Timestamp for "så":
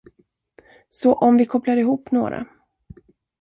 0.91-1.13